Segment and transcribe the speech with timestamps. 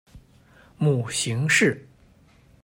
[0.79, 1.87] 母邢氏。